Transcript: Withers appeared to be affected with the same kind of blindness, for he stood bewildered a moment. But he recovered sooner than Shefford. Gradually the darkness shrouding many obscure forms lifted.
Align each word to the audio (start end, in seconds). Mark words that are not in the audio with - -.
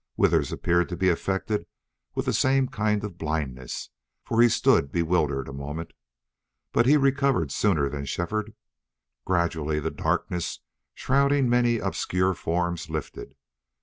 Withers 0.17 0.51
appeared 0.51 0.89
to 0.89 0.97
be 0.97 1.09
affected 1.09 1.67
with 2.15 2.25
the 2.25 2.33
same 2.33 2.67
kind 2.69 3.03
of 3.03 3.19
blindness, 3.19 3.91
for 4.25 4.41
he 4.41 4.49
stood 4.49 4.91
bewildered 4.91 5.47
a 5.47 5.53
moment. 5.53 5.93
But 6.73 6.87
he 6.87 6.97
recovered 6.97 7.51
sooner 7.51 7.87
than 7.87 8.05
Shefford. 8.05 8.55
Gradually 9.25 9.79
the 9.79 9.91
darkness 9.91 10.61
shrouding 10.95 11.47
many 11.47 11.77
obscure 11.77 12.33
forms 12.33 12.89
lifted. 12.89 13.35